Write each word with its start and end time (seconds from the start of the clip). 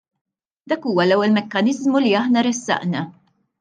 Dak 0.69 0.81
huwa 0.89 1.03
l-ewwel 1.09 1.35
mekkaniżmu 1.37 2.03
li 2.05 2.19
aħna 2.25 2.47
ressaqna. 2.53 3.09